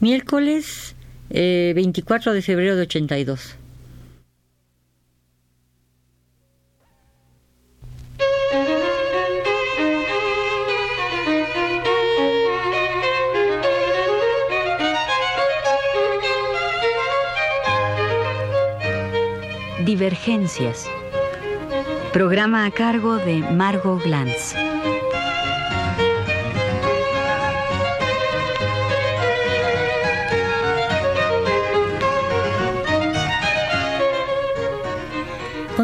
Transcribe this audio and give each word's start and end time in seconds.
Miércoles 0.00 0.94
24 1.30 2.30
eh, 2.30 2.34
de 2.34 2.42
febrero 2.42 2.76
de 2.76 2.82
82. 2.82 3.56
Divergencias. 19.84 20.86
Programa 22.12 22.64
a 22.64 22.70
cargo 22.70 23.18
de 23.18 23.42
Margot 23.52 24.02
Glantz. 24.02 24.54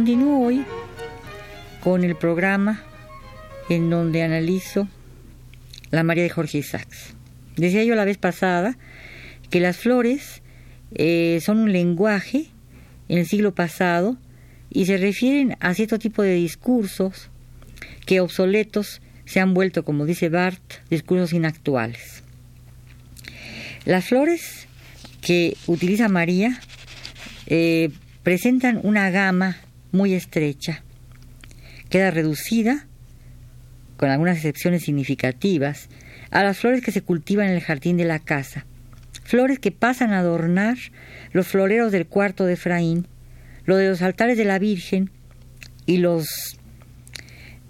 Continúo 0.00 0.46
hoy 0.46 0.64
con 1.84 2.04
el 2.04 2.16
programa 2.16 2.82
en 3.68 3.90
donde 3.90 4.22
analizo 4.22 4.88
la 5.90 6.04
María 6.04 6.22
de 6.22 6.30
Jorge 6.30 6.56
Isaacs. 6.56 7.12
Decía 7.56 7.84
yo 7.84 7.94
la 7.94 8.06
vez 8.06 8.16
pasada 8.16 8.78
que 9.50 9.60
las 9.60 9.76
flores 9.76 10.40
eh, 10.94 11.38
son 11.44 11.58
un 11.58 11.72
lenguaje 11.72 12.46
en 13.10 13.18
el 13.18 13.26
siglo 13.26 13.54
pasado 13.54 14.16
y 14.70 14.86
se 14.86 14.96
refieren 14.96 15.58
a 15.60 15.74
cierto 15.74 15.98
tipo 15.98 16.22
de 16.22 16.32
discursos 16.32 17.28
que 18.06 18.20
obsoletos 18.20 19.02
se 19.26 19.40
han 19.40 19.52
vuelto, 19.52 19.84
como 19.84 20.06
dice 20.06 20.30
Barth, 20.30 20.80
discursos 20.88 21.34
inactuales. 21.34 22.22
Las 23.84 24.06
flores 24.06 24.66
que 25.20 25.58
utiliza 25.66 26.08
María 26.08 26.58
eh, 27.48 27.90
presentan 28.22 28.80
una 28.82 29.10
gama 29.10 29.58
muy 29.92 30.14
estrecha, 30.14 30.82
queda 31.88 32.10
reducida, 32.10 32.86
con 33.96 34.10
algunas 34.10 34.36
excepciones 34.36 34.82
significativas, 34.82 35.88
a 36.30 36.42
las 36.42 36.58
flores 36.58 36.82
que 36.82 36.92
se 36.92 37.02
cultivan 37.02 37.48
en 37.48 37.54
el 37.54 37.60
jardín 37.60 37.96
de 37.96 38.04
la 38.04 38.18
casa, 38.18 38.64
flores 39.24 39.58
que 39.58 39.72
pasan 39.72 40.12
a 40.12 40.20
adornar 40.20 40.78
los 41.32 41.46
floreros 41.46 41.92
del 41.92 42.06
cuarto 42.06 42.46
de 42.46 42.54
Efraín, 42.54 43.06
lo 43.64 43.76
de 43.76 43.88
los 43.88 44.02
altares 44.02 44.38
de 44.38 44.44
la 44.44 44.58
Virgen 44.58 45.10
y 45.86 45.98
los 45.98 46.58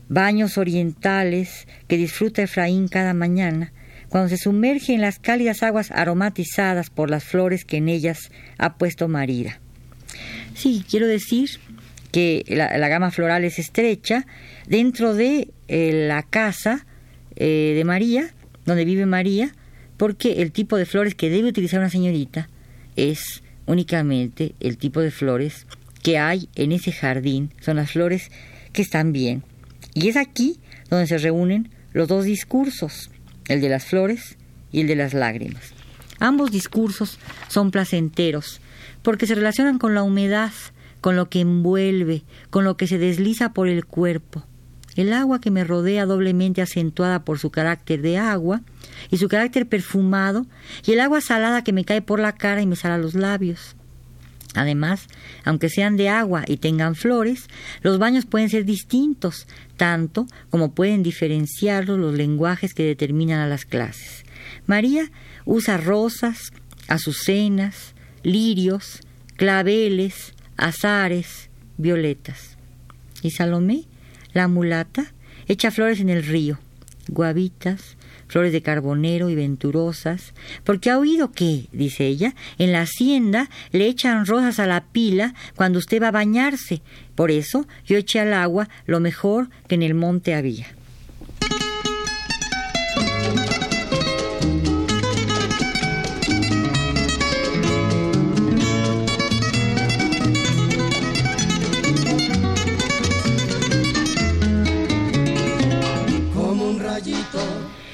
baños 0.09 0.59
orientales 0.59 1.67
que 1.89 1.97
disfruta 1.97 2.43
Efraín 2.43 2.89
cada 2.89 3.15
mañana, 3.15 3.73
cuando 4.09 4.29
se 4.29 4.37
sumerge 4.37 4.93
en 4.93 5.01
las 5.01 5.19
cálidas 5.19 5.63
aguas 5.63 5.91
aromatizadas 5.91 6.91
por 6.91 7.11
las 7.11 7.25
flores 7.25 7.65
que 7.65 7.77
en 7.79 7.89
ellas 7.89 8.31
ha 8.59 8.77
puesto 8.77 9.09
María. 9.09 9.61
Sí, 10.55 10.85
quiero 10.89 11.07
decir 11.07 11.49
que 12.13 12.45
la, 12.49 12.89
gama 12.89 13.11
floral 13.11 13.45
es 13.45 13.59
estrecha 13.59 14.27
dentro 14.67 15.15
de 15.15 15.49
eh, 15.69 16.07
la 16.09 16.23
casa 16.23 16.87
eh, 17.37 17.75
de 17.77 17.85
María, 17.85 18.31
donde 18.67 18.85
vive 18.85 19.07
María, 19.07 19.55
porque 19.97 20.43
el 20.43 20.53
tipo 20.53 20.77
de 20.77 20.87
flores 20.87 21.15
que 21.15 21.31
debe 21.31 21.49
utilizar 21.49 21.81
una 21.81 21.91
señorita 21.91 22.49
es 22.97 23.43
únicamente 23.67 24.55
el 24.61 24.79
tipo 24.79 25.01
de 25.01 25.11
flores 25.11 25.67
que 26.03 26.19
hay 26.19 26.49
en 26.55 26.73
ese 26.73 26.93
jardín, 26.93 27.53
son 27.61 27.77
las 27.77 27.93
flores 27.93 28.31
que 28.73 28.83
están 28.83 29.13
bien. 29.13 29.43
Y 29.95 30.09
es 30.09 30.17
aquí 30.17 30.59
donde 30.89 31.07
se 31.07 31.19
reúnen 31.19 31.71
los 31.93 32.09
dos 32.09 32.25
discursos, 32.25 33.11
el 33.49 33.61
de 33.61 33.69
las 33.69 33.85
flores 33.85 34.37
y 34.73 34.83
el 34.83 34.87
de 34.87 34.97
las 34.97 35.15
lágrimas. 35.15 35.73
Ambos 36.19 36.51
discursos 36.51 37.19
son 37.49 37.71
placenteros, 37.71 38.61
porque 39.03 39.27
se 39.27 39.35
relacionan 39.35 39.79
con 39.79 39.95
la 39.95 40.03
humedad, 40.03 40.53
con 41.01 41.17
lo 41.17 41.29
que 41.29 41.41
envuelve, 41.41 42.23
con 42.51 42.65
lo 42.65 42.77
que 42.77 42.87
se 42.87 42.99
desliza 42.99 43.53
por 43.53 43.69
el 43.69 43.85
cuerpo. 43.85 44.45
El 44.97 45.13
agua 45.13 45.41
que 45.41 45.51
me 45.51 45.65
rodea 45.65 46.05
doblemente 46.05 46.63
acentuada 46.63 47.25
por 47.25 47.39
su 47.39 47.51
carácter 47.51 48.03
de 48.03 48.19
agua 48.19 48.63
y 49.11 49.19
su 49.19 49.29
carácter 49.29 49.69
perfumado, 49.69 50.47
y 50.85 50.93
el 50.93 51.01
agua 51.01 51.21
salada 51.21 51.65
que 51.65 51.73
me 51.73 51.85
cae 51.85 52.03
por 52.03 52.21
la 52.21 52.35
cara 52.35 52.61
y 52.61 52.67
me 52.67 52.77
sala 52.77 52.99
los 52.99 53.15
labios. 53.15 53.77
Además, 54.55 55.07
aunque 55.45 55.69
sean 55.69 55.97
de 55.97 56.09
agua 56.09 56.43
y 56.47 56.57
tengan 56.57 56.97
flores, 56.97 57.49
los 57.83 57.99
baños 57.99 58.27
pueden 58.27 58.51
ser 58.51 58.65
distintos, 58.65 59.47
tanto 59.77 60.27
como 60.51 60.75
pueden 60.75 61.05
diferenciarlos 61.05 61.99
los 61.99 62.15
lenguajes 62.15 62.75
que 62.75 62.83
determinan 62.83 63.39
a 63.39 63.47
las 63.47 63.65
clases. 63.65 64.25
María 64.67 65.11
usa 65.45 65.77
rosas, 65.77 66.53
azucenas, 66.89 67.95
lirios, 68.25 69.01
claveles, 69.37 70.35
azares, 70.61 71.49
violetas. 71.79 72.57
Y 73.23 73.33
Salomé, 73.33 73.85
la 74.33 74.47
mulata, 74.47 75.13
echa 75.49 75.71
flores 75.71 76.01
en 76.01 76.11
el 76.11 76.23
río, 76.23 76.59
guavitas, 77.09 77.97
flores 78.29 78.53
de 78.53 78.63
carbonero 78.63 79.29
y 79.29 79.35
venturosas, 79.35 80.35
porque 80.63 80.91
ha 80.91 80.99
oído 80.99 81.33
que, 81.33 81.67
dice 81.73 82.07
ella, 82.07 82.35
en 82.59 82.73
la 82.73 82.83
hacienda 82.83 83.51
le 83.73 83.87
echan 83.87 84.27
rosas 84.27 84.61
a 84.61 84.67
la 84.67 84.85
pila 84.85 85.35
cuando 85.57 85.79
usted 85.79 86.01
va 86.01 86.09
a 86.09 86.13
bañarse. 86.13 86.83
Por 87.15 87.31
eso 87.31 87.67
yo 87.87 87.97
eché 87.97 88.21
al 88.21 88.35
agua 88.35 88.69
lo 88.87 89.01
mejor 89.01 89.51
que 89.67 89.75
en 89.75 89.83
el 89.83 89.95
monte 89.95 90.35
había. 90.35 90.67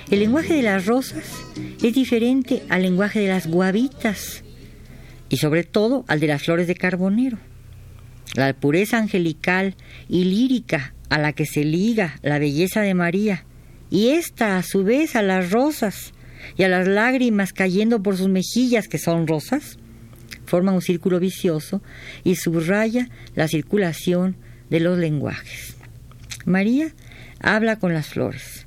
El 0.08 0.20
lenguaje 0.20 0.54
de 0.54 0.62
las 0.62 0.86
rosas 0.86 1.24
es 1.82 1.92
diferente 1.92 2.62
al 2.68 2.82
lenguaje 2.82 3.18
de 3.18 3.26
las 3.26 3.48
guavitas 3.48 4.44
y 5.28 5.38
sobre 5.38 5.64
todo 5.64 6.04
al 6.06 6.20
de 6.20 6.28
las 6.28 6.44
flores 6.44 6.68
de 6.68 6.76
carbonero. 6.76 7.38
La 8.34 8.52
pureza 8.54 8.98
angelical 8.98 9.74
y 10.08 10.22
lírica 10.22 10.94
a 11.08 11.18
la 11.18 11.32
que 11.32 11.44
se 11.44 11.64
liga 11.64 12.20
la 12.22 12.38
belleza 12.38 12.82
de 12.82 12.94
María 12.94 13.46
y 13.90 14.10
esta 14.10 14.58
a 14.58 14.62
su 14.62 14.84
vez 14.84 15.16
a 15.16 15.22
las 15.22 15.50
rosas 15.50 16.12
y 16.56 16.62
a 16.62 16.68
las 16.68 16.86
lágrimas 16.86 17.52
cayendo 17.52 18.00
por 18.00 18.16
sus 18.16 18.28
mejillas 18.28 18.86
que 18.86 18.98
son 18.98 19.26
rosas, 19.26 19.76
forman 20.44 20.76
un 20.76 20.82
círculo 20.82 21.18
vicioso 21.18 21.82
y 22.22 22.36
subraya 22.36 23.08
la 23.34 23.48
circulación 23.48 24.36
de 24.70 24.78
los 24.78 24.98
lenguajes. 24.98 25.76
María 26.44 26.92
habla 27.40 27.80
con 27.80 27.92
las 27.92 28.06
flores 28.06 28.65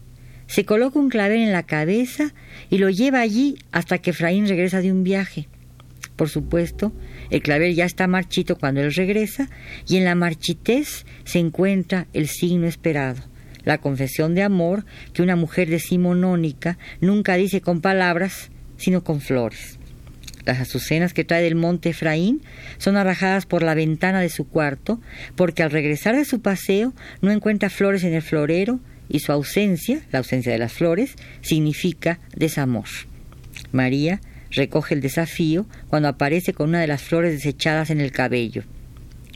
se 0.50 0.66
coloca 0.66 0.98
un 0.98 1.10
clavel 1.10 1.42
en 1.42 1.52
la 1.52 1.62
cabeza 1.62 2.34
y 2.72 2.80
lo 2.80 2.90
lleva 2.90 3.20
allí 3.20 3.60
hasta 3.72 4.00
que 4.00 4.10
Efraín 4.10 4.48
regresa 4.48 4.82
de 4.82 4.92
un 4.92 5.04
viaje. 5.04 5.48
Por 6.16 6.28
supuesto, 6.28 6.92
el 7.30 7.44
clavel 7.44 7.76
ya 7.76 7.86
está 7.86 8.08
marchito 8.08 8.58
cuando 8.58 8.82
él 8.82 8.92
regresa 8.96 9.48
y 9.88 9.98
en 9.98 10.06
la 10.06 10.16
marchitez 10.16 11.06
se 11.24 11.38
encuentra 11.38 12.08
el 12.14 12.28
signo 12.28 12.66
esperado, 12.66 13.22
la 13.64 13.78
confesión 13.78 14.34
de 14.34 14.42
amor 14.42 14.86
que 15.14 15.22
una 15.22 15.36
mujer 15.36 15.70
decimonónica 15.70 16.80
nunca 17.00 17.36
dice 17.36 17.62
con 17.62 17.80
palabras, 17.80 18.50
sino 18.76 19.04
con 19.04 19.22
flores. 19.22 19.78
Las 20.46 20.62
azucenas 20.62 21.14
que 21.14 21.24
trae 21.24 21.44
del 21.44 21.54
monte 21.54 21.90
Efraín 21.90 22.42
son 22.80 22.98
arrajadas 22.98 23.46
por 23.46 23.62
la 23.62 23.76
ventana 23.76 24.20
de 24.20 24.30
su 24.30 24.48
cuarto, 24.48 25.00
porque 25.36 25.62
al 25.62 25.70
regresar 25.70 26.16
de 26.16 26.26
su 26.26 26.42
paseo 26.42 26.94
no 27.22 27.30
encuentra 27.30 27.70
flores 27.70 28.04
en 28.04 28.16
el 28.16 28.24
florero 28.24 28.80
y 29.10 29.20
su 29.20 29.32
ausencia, 29.32 30.02
la 30.12 30.20
ausencia 30.20 30.52
de 30.52 30.60
las 30.60 30.72
flores, 30.72 31.16
significa 31.42 32.20
desamor. 32.36 32.86
María 33.72 34.22
recoge 34.52 34.94
el 34.94 35.02
desafío 35.02 35.68
cuando 35.88 36.08
aparece 36.08 36.54
con 36.54 36.70
una 36.70 36.82
de 36.82 36.88
las 36.88 37.02
flores 37.02 37.34
desechadas 37.34 37.90
en 37.90 38.00
el 38.00 38.12
cabello. 38.12 38.64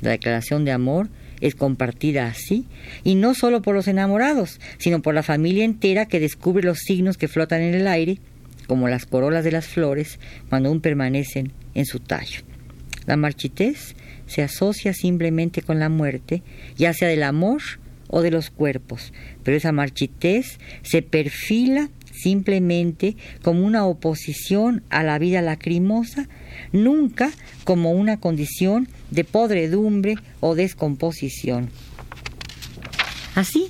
La 0.01 0.12
declaración 0.12 0.65
de 0.65 0.71
amor 0.71 1.09
es 1.42 1.56
compartida 1.56 2.27
así, 2.27 2.65
y 3.03 3.15
no 3.15 3.33
solo 3.33 3.62
por 3.62 3.75
los 3.75 3.88
enamorados, 3.88 4.62
sino 4.77 5.01
por 5.01 5.13
la 5.13 5.24
familia 5.24 5.65
entera 5.65 6.06
que 6.06 6.19
descubre 6.19 6.63
los 6.63 6.80
signos 6.80 7.18
que 7.18 7.27
flotan 7.27 7.62
en 7.62 7.74
el 7.74 7.88
aire, 7.88 8.19
como 8.68 8.88
las 8.88 9.06
corolas 9.06 9.44
de 9.44 9.51
las 9.51 9.68
flores, 9.68 10.19
cuando 10.50 10.69
aún 10.69 10.80
permanecen 10.80 11.51
en 11.74 11.86
su 11.86 12.00
tallo. 12.00 12.42
La 13.06 13.18
marchitez 13.18 13.95
se 14.25 14.42
asocia 14.42 14.94
simplemente 14.94 15.62
con 15.62 15.80
la 15.80 15.89
muerte, 15.89 16.44
ya 16.77 16.94
sea 16.94 17.09
del 17.09 17.24
amor 17.24 17.62
o 18.13 18.21
de 18.21 18.30
los 18.30 18.51
cuerpos, 18.51 19.12
pero 19.42 19.57
esa 19.57 19.71
marchitez 19.71 20.60
se 20.83 21.01
perfila 21.01 21.89
simplemente 22.12 23.18
como 23.42 23.65
una 23.65 23.88
oposición 23.88 24.83
a 24.92 25.01
la 25.01 25.18
vida 25.18 25.42
lacrimosa, 25.42 26.30
nunca 26.71 27.31
como 27.63 27.92
una 27.92 28.19
condición 28.19 28.88
de 29.10 29.24
podredumbre 29.24 30.18
o 30.42 30.54
descomposición. 30.54 31.71
Así, 33.33 33.69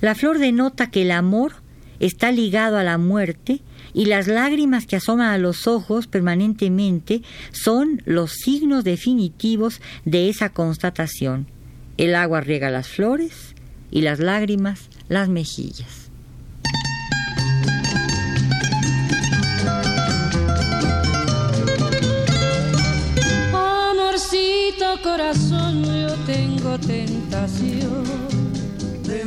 la 0.00 0.16
flor 0.16 0.40
denota 0.40 0.90
que 0.90 1.02
el 1.02 1.12
amor 1.12 1.52
está 2.00 2.32
ligado 2.32 2.78
a 2.78 2.82
la 2.82 2.98
muerte 2.98 3.60
y 3.94 4.06
las 4.06 4.26
lágrimas 4.26 4.86
que 4.86 4.96
asoman 4.96 5.28
a 5.28 5.38
los 5.38 5.68
ojos 5.68 6.08
permanentemente 6.08 7.22
son 7.52 8.02
los 8.06 8.32
signos 8.32 8.82
definitivos 8.82 9.80
de 10.04 10.28
esa 10.28 10.48
constatación. 10.48 11.46
El 11.96 12.14
agua 12.14 12.40
riega 12.40 12.70
las 12.70 12.88
flores 12.88 13.54
y 13.90 14.00
las 14.00 14.18
lágrimas 14.18 14.88
las 15.08 15.28
mejillas. 15.28 16.10
Amorcito 23.52 25.02
corazón, 25.02 25.84
yo 25.84 26.14
tengo 26.26 26.78
tentación. 26.78 28.04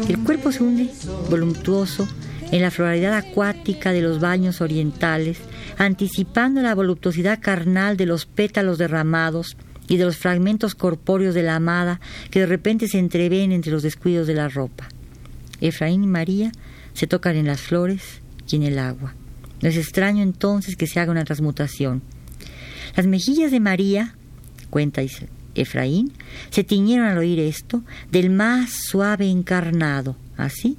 El 0.09 0.19
cuerpo 0.23 0.51
se 0.51 0.63
hunde 0.63 0.89
voluptuoso 1.29 2.07
en 2.51 2.61
la 2.61 2.71
floralidad 2.71 3.13
acuática 3.13 3.91
de 3.91 4.01
los 4.01 4.19
baños 4.19 4.61
orientales, 4.61 5.37
anticipando 5.77 6.61
la 6.61 6.73
voluptuosidad 6.73 7.39
carnal 7.41 7.97
de 7.97 8.05
los 8.05 8.25
pétalos 8.25 8.77
derramados 8.77 9.57
y 9.87 9.97
de 9.97 10.05
los 10.05 10.17
fragmentos 10.17 10.75
corpóreos 10.75 11.35
de 11.35 11.43
la 11.43 11.55
amada 11.55 11.99
que 12.31 12.39
de 12.39 12.45
repente 12.45 12.87
se 12.87 12.99
entreven 12.99 13.51
entre 13.51 13.71
los 13.71 13.83
descuidos 13.83 14.27
de 14.27 14.33
la 14.33 14.49
ropa. 14.49 14.87
Efraín 15.61 16.03
y 16.03 16.07
María 16.07 16.51
se 16.93 17.07
tocan 17.07 17.35
en 17.35 17.47
las 17.47 17.61
flores 17.61 18.21
y 18.49 18.55
en 18.55 18.63
el 18.63 18.79
agua. 18.79 19.13
No 19.61 19.69
es 19.69 19.77
extraño 19.77 20.23
entonces 20.23 20.75
que 20.75 20.87
se 20.87 20.99
haga 20.99 21.11
una 21.11 21.25
transmutación. 21.25 22.01
Las 22.95 23.07
mejillas 23.07 23.51
de 23.51 23.59
María, 23.59 24.15
cuenta 24.69 25.01
Efraín, 25.55 26.11
se 26.49 26.63
tiñeron 26.63 27.07
al 27.07 27.17
oír 27.17 27.39
esto 27.39 27.83
del 28.11 28.29
más 28.29 28.71
suave 28.71 29.29
encarnado, 29.29 30.17
así 30.37 30.77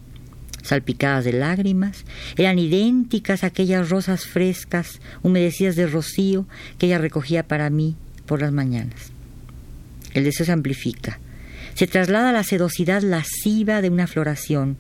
salpicadas 0.63 1.25
de 1.25 1.33
lágrimas, 1.33 2.05
eran 2.37 2.59
idénticas 2.59 3.45
a 3.45 3.49
aquellas 3.49 3.89
rosas 3.89 4.27
frescas, 4.27 5.01
humedecidas 5.23 5.77
de 5.77 5.87
rocío 5.87 6.49
que 6.77 6.87
ella 6.87 6.99
recogía 6.99 7.47
para 7.47 7.71
mí 7.71 7.95
por 8.27 8.41
las 8.41 8.53
mañanas. 8.53 9.13
El 10.15 10.25
deseo 10.25 10.47
se 10.47 10.53
amplifica, 10.53 11.19
se 11.75 11.87
traslada 11.87 12.31
a 12.31 12.33
la 12.33 12.43
sedosidad 12.43 13.03
lasciva 13.03 13.83
de 13.83 13.91
una 13.91 14.07
floración, 14.07 14.77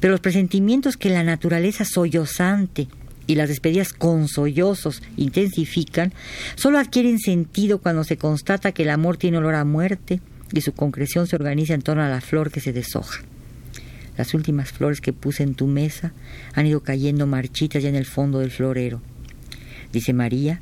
pero 0.00 0.12
los 0.12 0.20
presentimientos 0.20 0.96
que 0.96 1.10
la 1.10 1.22
naturaleza 1.22 1.84
sollozante 1.84 2.88
y 3.26 3.34
las 3.34 3.48
despedidas 3.48 3.92
con 3.92 4.26
sollozos 4.26 5.02
intensifican, 5.16 6.12
solo 6.56 6.78
adquieren 6.78 7.18
sentido 7.18 7.78
cuando 7.78 8.02
se 8.02 8.16
constata 8.16 8.72
que 8.72 8.82
el 8.82 8.90
amor 8.90 9.18
tiene 9.18 9.38
olor 9.38 9.54
a 9.54 9.64
muerte 9.64 10.20
y 10.52 10.60
su 10.62 10.72
concreción 10.72 11.26
se 11.26 11.36
organiza 11.36 11.74
en 11.74 11.82
torno 11.82 12.02
a 12.02 12.08
la 12.08 12.22
flor 12.22 12.50
que 12.50 12.60
se 12.60 12.72
deshoja. 12.72 13.22
Las 14.16 14.34
últimas 14.34 14.72
flores 14.72 15.00
que 15.00 15.12
puse 15.12 15.42
en 15.42 15.54
tu 15.54 15.66
mesa 15.66 16.12
han 16.54 16.66
ido 16.66 16.80
cayendo 16.80 17.26
marchitas 17.26 17.82
ya 17.82 17.90
en 17.90 17.94
el 17.94 18.06
fondo 18.06 18.40
del 18.40 18.50
florero. 18.50 19.00
Dice 19.92 20.12
María, 20.12 20.60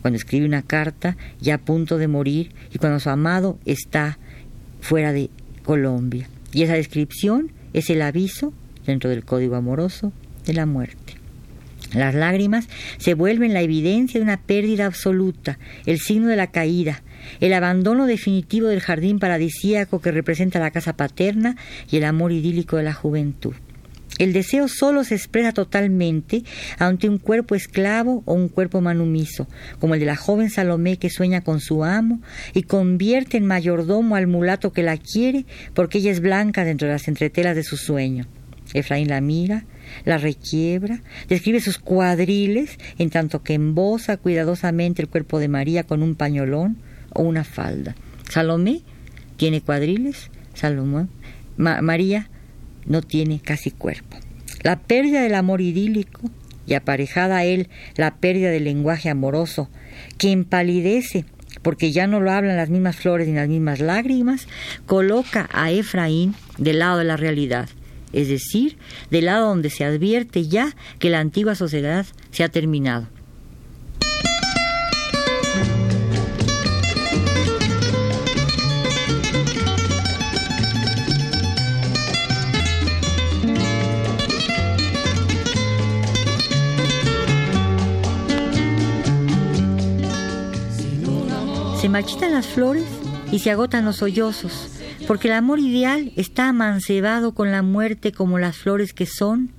cuando 0.00 0.16
escribe 0.16 0.46
una 0.46 0.62
carta 0.62 1.16
ya 1.40 1.54
a 1.54 1.58
punto 1.58 1.98
de 1.98 2.08
morir 2.08 2.52
y 2.72 2.78
cuando 2.78 3.00
su 3.00 3.10
amado 3.10 3.58
está 3.64 4.18
fuera 4.80 5.12
de 5.12 5.30
Colombia. 5.64 6.28
Y 6.52 6.62
esa 6.62 6.74
descripción 6.74 7.52
es 7.72 7.90
el 7.90 8.02
aviso, 8.02 8.52
dentro 8.86 9.10
del 9.10 9.24
código 9.24 9.56
amoroso, 9.56 10.12
de 10.46 10.54
la 10.54 10.66
muerte. 10.66 11.14
Las 11.94 12.14
lágrimas 12.14 12.68
se 12.98 13.14
vuelven 13.14 13.54
la 13.54 13.62
evidencia 13.62 14.20
de 14.20 14.24
una 14.24 14.40
pérdida 14.40 14.86
absoluta, 14.86 15.58
el 15.86 15.98
signo 15.98 16.28
de 16.28 16.36
la 16.36 16.48
caída, 16.48 17.02
el 17.40 17.52
abandono 17.54 18.06
definitivo 18.06 18.68
del 18.68 18.80
jardín 18.80 19.18
paradisíaco 19.18 20.00
que 20.00 20.12
representa 20.12 20.58
la 20.58 20.70
casa 20.70 20.96
paterna 20.96 21.56
y 21.90 21.96
el 21.96 22.04
amor 22.04 22.32
idílico 22.32 22.76
de 22.76 22.82
la 22.82 22.92
juventud. 22.92 23.54
El 24.18 24.32
deseo 24.32 24.68
solo 24.68 25.04
se 25.04 25.14
expresa 25.14 25.52
totalmente 25.52 26.42
ante 26.78 27.08
un 27.08 27.18
cuerpo 27.18 27.54
esclavo 27.54 28.22
o 28.26 28.34
un 28.34 28.48
cuerpo 28.48 28.80
manumiso, 28.80 29.46
como 29.78 29.94
el 29.94 30.00
de 30.00 30.06
la 30.06 30.16
joven 30.16 30.50
Salomé 30.50 30.98
que 30.98 31.10
sueña 31.10 31.42
con 31.42 31.60
su 31.60 31.84
amo 31.84 32.20
y 32.52 32.62
convierte 32.62 33.36
en 33.36 33.46
mayordomo 33.46 34.16
al 34.16 34.26
mulato 34.26 34.72
que 34.72 34.82
la 34.82 34.96
quiere 34.96 35.46
porque 35.74 35.98
ella 35.98 36.10
es 36.10 36.20
blanca 36.20 36.64
dentro 36.64 36.88
de 36.88 36.94
las 36.94 37.08
entretelas 37.08 37.54
de 37.54 37.62
su 37.62 37.76
sueño. 37.76 38.26
Efraín 38.74 39.08
la 39.08 39.20
mira, 39.20 39.64
la 40.04 40.18
requiebra, 40.18 41.00
describe 41.28 41.60
sus 41.60 41.78
cuadriles, 41.78 42.78
en 42.98 43.08
tanto 43.08 43.42
que 43.42 43.54
embosa 43.54 44.18
cuidadosamente 44.18 45.00
el 45.00 45.08
cuerpo 45.08 45.38
de 45.38 45.48
María 45.48 45.84
con 45.84 46.02
un 46.02 46.14
pañolón, 46.14 46.76
o 47.14 47.22
una 47.22 47.44
falda. 47.44 47.94
Salomé 48.28 48.82
tiene 49.36 49.62
cuadriles, 49.62 50.30
Salomé, 50.54 51.06
María 51.56 52.30
no 52.88 53.02
tiene 53.02 53.40
casi 53.40 53.70
cuerpo. 53.70 54.16
La 54.62 54.80
pérdida 54.80 55.22
del 55.22 55.34
amor 55.34 55.60
idílico 55.60 56.30
y 56.66 56.74
aparejada 56.74 57.38
a 57.38 57.44
él 57.44 57.68
la 57.96 58.16
pérdida 58.16 58.50
del 58.50 58.64
lenguaje 58.64 59.08
amoroso, 59.08 59.70
que 60.18 60.32
empalidece 60.32 61.24
porque 61.62 61.92
ya 61.92 62.06
no 62.06 62.20
lo 62.20 62.30
hablan 62.30 62.56
las 62.56 62.70
mismas 62.70 62.96
flores 62.96 63.26
ni 63.26 63.34
las 63.34 63.48
mismas 63.48 63.80
lágrimas, 63.80 64.46
coloca 64.86 65.48
a 65.52 65.70
Efraín 65.70 66.34
del 66.56 66.78
lado 66.78 66.98
de 66.98 67.04
la 67.04 67.16
realidad, 67.16 67.68
es 68.12 68.28
decir, 68.28 68.76
del 69.10 69.26
lado 69.26 69.48
donde 69.48 69.70
se 69.70 69.84
advierte 69.84 70.46
ya 70.46 70.74
que 70.98 71.10
la 71.10 71.20
antigua 71.20 71.54
sociedad 71.54 72.06
se 72.30 72.44
ha 72.44 72.48
terminado 72.48 73.08
Se 91.88 91.92
marchitan 91.92 92.34
las 92.34 92.46
flores 92.46 92.84
y 93.32 93.38
se 93.38 93.50
agotan 93.50 93.86
los 93.86 93.96
sollozos, 93.96 94.68
porque 95.06 95.28
el 95.28 95.32
amor 95.32 95.58
ideal 95.58 96.12
está 96.16 96.50
amancebado 96.50 97.32
con 97.32 97.50
la 97.50 97.62
muerte 97.62 98.12
como 98.12 98.38
las 98.38 98.58
flores 98.58 98.92
que 98.92 99.06
son, 99.06 99.52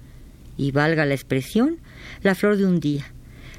y 0.56 0.70
valga 0.70 1.08
la 1.08 1.16
expresión, 1.16 1.78
la 2.22 2.36
flor 2.36 2.58
de 2.58 2.68
un 2.68 2.80
día. 2.80 3.06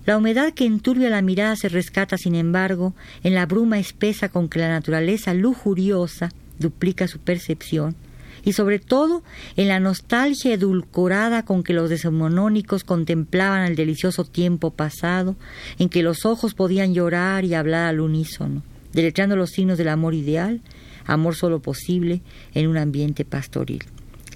La 0.06 0.16
humedad 0.16 0.54
que 0.54 0.66
enturbia 0.66 1.10
la 1.10 1.20
mirada 1.20 1.56
se 1.56 1.68
rescata, 1.68 2.16
sin 2.16 2.36
embargo, 2.36 2.94
en 3.24 3.34
la 3.34 3.44
bruma 3.44 3.80
espesa 3.80 4.28
con 4.28 4.48
que 4.48 4.60
la 4.60 4.68
naturaleza 4.68 5.34
lujuriosa 5.34 6.28
duplica 6.60 7.08
su 7.08 7.18
percepción, 7.18 7.96
y 8.44 8.52
sobre 8.52 8.78
todo 8.78 9.22
en 9.56 9.68
la 9.68 9.80
nostalgia 9.80 10.54
edulcorada 10.54 11.44
con 11.44 11.62
que 11.62 11.72
los 11.72 11.90
decimonónicos 11.90 12.84
contemplaban 12.84 13.66
el 13.66 13.76
delicioso 13.76 14.24
tiempo 14.24 14.70
pasado, 14.70 15.36
en 15.78 15.88
que 15.88 16.02
los 16.02 16.24
ojos 16.24 16.54
podían 16.54 16.94
llorar 16.94 17.44
y 17.44 17.54
hablar 17.54 17.88
al 17.88 18.00
unísono, 18.00 18.62
deletrando 18.92 19.36
los 19.36 19.50
signos 19.50 19.78
del 19.78 19.88
amor 19.88 20.14
ideal, 20.14 20.60
amor 21.06 21.34
solo 21.34 21.60
posible 21.60 22.22
en 22.54 22.68
un 22.68 22.76
ambiente 22.76 23.24
pastoril. 23.24 23.84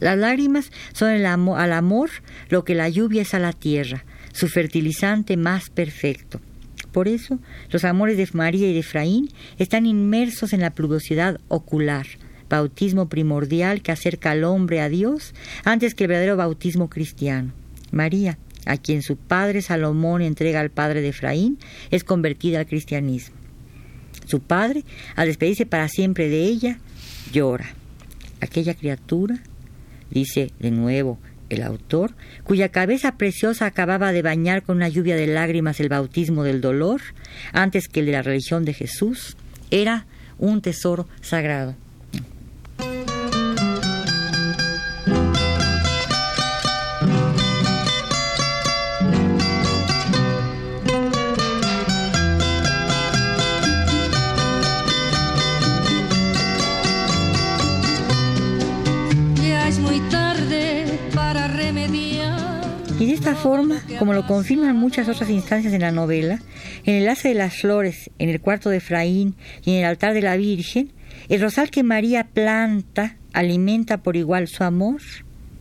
Las 0.01 0.19
lágrimas 0.19 0.71
son 0.93 1.11
el 1.11 1.27
amor, 1.27 1.61
al 1.61 1.73
amor 1.73 2.11
lo 2.49 2.65
que 2.65 2.75
la 2.75 2.89
lluvia 2.89 3.23
es 3.23 3.35
a 3.35 3.39
la 3.39 3.53
tierra, 3.53 4.05
su 4.33 4.49
fertilizante 4.49 5.37
más 5.37 5.71
perfecto. 5.71 6.41
Por 6.93 7.09
eso, 7.09 7.39
los 7.71 7.85
amores 7.85 8.17
de 8.17 8.29
María 8.35 8.69
y 8.69 8.73
de 8.73 8.81
Efraín 8.81 9.29
están 9.59 9.87
inmersos 9.87 10.53
en 10.53 10.61
la 10.61 10.71
pluviosidad 10.71 11.41
ocular, 11.49 12.07
bautismo 12.49 13.09
primordial 13.09 13.83
que 13.83 13.93
acerca 13.93 14.31
al 14.31 14.45
hombre 14.45 14.81
a 14.81 14.89
Dios 14.89 15.35
antes 15.65 15.95
que 15.95 16.05
el 16.05 16.09
verdadero 16.09 16.37
bautismo 16.37 16.89
cristiano. 16.89 17.53
María, 17.91 18.39
a 18.67 18.77
quien 18.77 19.03
su 19.03 19.17
padre 19.17 19.63
Salomón 19.63 20.23
entrega 20.23 20.61
al 20.61 20.71
padre 20.71 21.01
de 21.01 21.09
Efraín, 21.09 21.59
es 21.91 22.05
convertida 22.05 22.61
al 22.61 22.67
cristianismo. 22.67 23.37
Su 24.27 24.41
padre, 24.41 24.85
al 25.17 25.27
despedirse 25.27 25.67
para 25.67 25.89
siempre 25.89 26.29
de 26.29 26.45
ella, 26.45 26.79
llora. 27.33 27.67
Aquella 28.41 28.75
criatura, 28.75 29.39
dice 30.11 30.53
de 30.59 30.71
nuevo 30.71 31.19
el 31.51 31.63
autor, 31.63 32.15
cuya 32.43 32.71
cabeza 32.71 33.17
preciosa 33.17 33.67
acababa 33.67 34.13
de 34.13 34.23
bañar 34.23 34.63
con 34.63 34.77
una 34.77 34.89
lluvia 34.89 35.17
de 35.17 35.27
lágrimas 35.27 35.79
el 35.81 35.89
bautismo 35.89 36.43
del 36.43 36.61
dolor, 36.61 37.01
antes 37.53 37.89
que 37.89 38.01
el 38.01 38.07
de 38.07 38.13
la 38.13 38.23
religión 38.23 38.65
de 38.65 38.75
Jesús, 38.75 39.37
era 39.71 40.07
un 40.39 40.63
tesoro 40.63 41.07
sagrado. 41.21 41.77
Forma, 63.45 63.83
como 63.99 64.15
lo 64.15 64.27
confirman 64.27 64.75
muchas 64.75 65.07
otras 65.07 65.29
instancias 65.29 65.75
en 65.75 65.83
la 65.83 65.93
novela, 65.93 66.41
en 66.87 66.95
el 66.95 67.07
Hace 67.07 67.29
de 67.29 67.35
las 67.35 67.55
Flores, 67.55 68.11
en 68.19 68.31
el 68.31 68.41
cuarto 68.41 68.71
de 68.71 68.79
Efraín 68.79 69.35
y 69.67 69.73
en 69.73 69.81
el 69.81 69.85
altar 69.85 70.15
de 70.15 70.23
la 70.23 70.39
Virgen, 70.39 70.93
el 71.29 71.43
rosal 71.43 71.71
que 71.71 71.83
María 71.83 72.25
planta 72.25 73.19
alimenta 73.35 73.99
por 73.99 74.17
igual 74.17 74.49
su 74.49 74.65
amor 74.65 75.03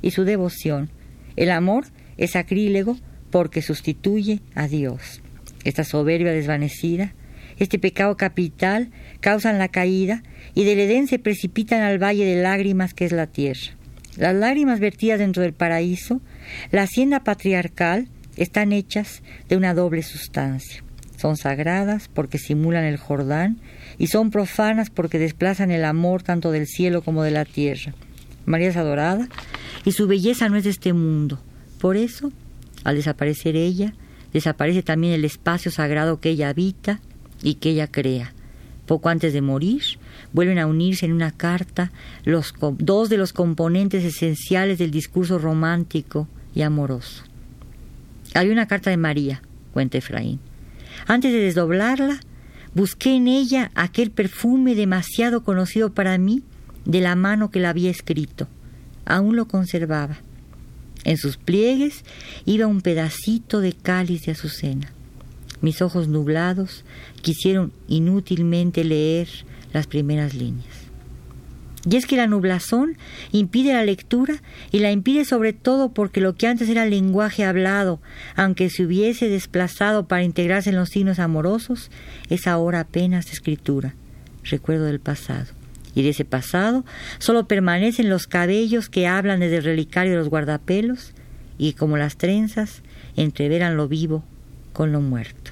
y 0.02 0.12
su 0.12 0.24
devoción. 0.24 0.92
El 1.36 1.52
amor 1.52 1.84
es 2.16 2.32
sacrílego 2.32 2.96
porque 3.32 3.62
sustituye 3.62 4.40
a 4.56 4.70
Dios. 4.70 5.22
Esta 5.66 5.84
soberbia 5.84 6.32
desvanecida, 6.32 7.14
este 7.60 7.80
pecado 7.80 8.16
capital, 8.16 8.92
causan 9.20 9.60
la 9.60 9.68
caída 9.68 10.24
y 10.56 10.64
del 10.64 10.80
Edén 10.80 11.08
se 11.08 11.20
precipitan 11.20 11.82
al 11.82 12.02
valle 12.02 12.24
de 12.24 12.42
lágrimas 12.42 12.94
que 12.94 13.04
es 13.04 13.12
la 13.12 13.28
tierra. 13.28 13.76
Las 14.16 14.36
lágrimas 14.36 14.80
vertidas 14.80 15.20
dentro 15.20 15.44
del 15.44 15.52
paraíso, 15.52 16.22
la 16.72 16.84
hacienda 16.84 17.24
patriarcal, 17.24 18.08
están 18.38 18.72
hechas 18.72 19.22
de 19.48 19.58
una 19.58 19.74
doble 19.74 20.04
sustancia. 20.04 20.84
Son 21.18 21.38
sagradas 21.38 22.10
porque 22.14 22.38
simulan 22.38 22.84
el 22.84 22.98
Jordán 22.98 23.60
y 23.98 24.08
son 24.08 24.32
profanas 24.32 24.90
porque 24.90 25.20
desplazan 25.20 25.72
el 25.72 25.86
amor 25.86 26.24
tanto 26.24 26.52
del 26.52 26.68
cielo 26.68 27.02
como 27.02 27.24
de 27.24 27.32
la 27.32 27.46
tierra. 27.46 27.94
María 28.46 28.70
es 28.70 28.78
adorada 28.78 29.30
y 29.86 29.92
su 29.94 30.08
belleza 30.08 30.50
no 30.50 30.58
es 30.58 30.64
de 30.64 30.72
este 30.72 30.94
mundo. 30.94 31.40
Por 31.80 31.96
eso, 31.96 32.32
al 32.84 32.96
desaparecer 32.96 33.56
ella, 33.56 33.94
desaparece 34.34 34.84
también 34.84 35.14
el 35.14 35.26
espacio 35.26 35.72
sagrado 35.72 36.20
que 36.20 36.30
ella 36.30 36.50
habita 36.50 37.00
y 37.42 37.56
que 37.56 37.70
ella 37.70 37.88
crea. 37.88 38.34
Poco 38.86 39.10
antes 39.10 39.32
de 39.32 39.42
morir, 39.42 39.82
vuelven 40.34 40.60
a 40.60 40.68
unirse 40.68 41.06
en 41.06 41.14
una 41.14 41.32
carta 41.32 41.92
los 42.26 42.54
dos 42.80 43.10
de 43.10 43.18
los 43.18 43.34
componentes 43.34 44.04
esenciales 44.04 44.80
del 44.80 44.92
discurso 44.92 45.38
romántico 45.38 46.28
y 46.54 46.64
amoroso. 46.64 47.24
Hay 48.34 48.50
una 48.50 48.68
carta 48.68 48.90
de 48.90 48.98
María, 48.98 49.42
cuenta 49.74 50.00
Efraín. 50.00 50.40
Antes 51.08 51.32
de 51.32 51.40
desdoblarla, 51.40 52.20
busqué 52.74 53.16
en 53.16 53.28
ella 53.28 53.72
aquel 53.76 54.12
perfume 54.12 54.76
demasiado 54.76 55.44
conocido 55.44 55.94
para 55.94 56.18
mí 56.18 56.44
de 56.86 57.02
la 57.02 57.16
mano 57.16 57.52
que 57.52 57.60
la 57.60 57.70
había 57.70 57.92
escrito. 57.92 58.48
Aún 59.06 59.36
lo 59.36 59.48
conservaba. 59.48 60.18
En 61.04 61.18
sus 61.18 61.38
pliegues 61.38 62.04
iba 62.46 62.68
un 62.68 62.82
pedacito 62.82 63.60
de 63.60 63.74
cáliz 63.74 64.26
de 64.26 64.32
azucena. 64.32 64.92
Mis 65.62 65.82
ojos 65.82 66.08
nublados 66.08 66.84
quisieron 67.22 67.72
inútilmente 67.88 68.84
leer 68.84 69.28
las 69.74 69.88
primeras 69.88 70.34
líneas. 70.34 70.84
Y 71.90 71.98
es 71.98 72.06
que 72.06 72.16
la 72.16 72.28
nublazón 72.28 72.98
impide 73.34 73.74
la 73.74 73.84
lectura 73.84 74.36
y 74.72 74.80
la 74.80 74.92
impide 74.92 75.26
sobre 75.26 75.52
todo 75.52 75.94
porque 75.94 76.22
lo 76.22 76.36
que 76.36 76.48
antes 76.48 76.70
era 76.70 76.86
lenguaje 76.86 77.44
hablado, 77.44 78.00
aunque 78.36 78.70
se 78.70 78.86
hubiese 78.86 79.28
desplazado 79.28 80.08
para 80.08 80.24
integrarse 80.24 80.70
en 80.70 80.78
los 80.78 80.90
signos 80.90 81.20
amorosos, 81.20 81.92
es 82.30 82.48
ahora 82.48 82.82
apenas 82.82 83.34
escritura, 83.34 83.96
recuerdo 84.44 84.86
del 84.86 85.02
pasado. 85.02 85.48
Y 85.94 86.04
de 86.04 86.10
ese 86.10 86.26
pasado 86.26 86.86
solo 87.20 87.48
permanecen 87.48 88.10
los 88.10 88.28
cabellos 88.28 88.88
que 88.90 89.08
hablan 89.08 89.42
desde 89.42 89.58
el 89.58 89.64
relicario 89.64 90.14
de 90.14 90.20
los 90.20 90.30
guardapelos 90.30 91.12
y 91.58 91.74
como 91.74 91.98
las 91.98 92.16
trenzas 92.16 92.82
entreveran 93.16 93.76
lo 93.76 93.88
vivo 93.90 94.24
con 94.72 94.92
lo 94.92 95.02
muerto. 95.02 95.52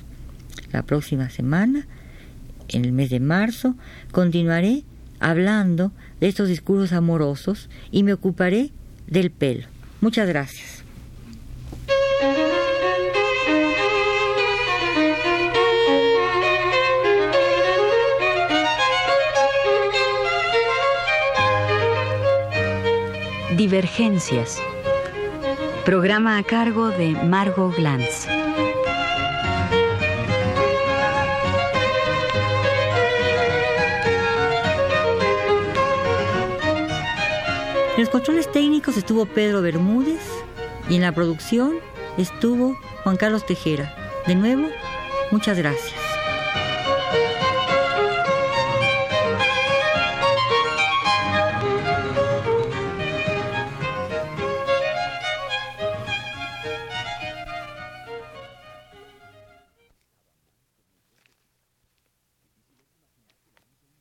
La 0.72 0.84
próxima 0.84 1.30
semana, 1.30 1.88
en 2.72 2.86
el 2.86 2.92
mes 2.92 3.10
de 3.10 3.20
marzo, 3.20 3.76
continuaré 4.12 4.84
hablando 5.20 5.92
de 6.20 6.28
estos 6.28 6.48
discursos 6.48 6.94
amorosos 6.94 7.70
y 7.92 8.04
me 8.04 8.14
ocuparé 8.14 8.72
del 9.08 9.32
pelo. 9.32 9.68
Muchas 10.02 10.28
gracias. 10.28 10.82
Divergencias. 23.56 24.60
Programa 25.86 26.38
a 26.38 26.44
cargo 26.44 26.90
de 26.90 27.12
Margot 27.12 27.76
Glantz. 27.76 28.28
En 38.02 38.06
los 38.06 38.14
controles 38.14 38.52
técnicos 38.52 38.98
estuvo 38.98 39.28
Pedro 39.28 39.62
Bermúdez 39.62 40.24
y 40.90 40.96
en 40.96 41.04
la 41.04 41.12
producción 41.12 41.76
estuvo 42.18 42.76
Juan 43.04 43.16
Carlos 43.16 43.46
Tejera. 43.46 43.96
De 44.26 44.34
nuevo, 44.34 44.70
muchas 45.30 45.56
gracias. 45.56 46.01